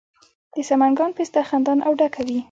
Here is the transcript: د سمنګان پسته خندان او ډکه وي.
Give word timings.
د 0.53 0.55
سمنګان 0.69 1.11
پسته 1.17 1.39
خندان 1.49 1.79
او 1.87 1.91
ډکه 1.99 2.21
وي. 2.27 2.37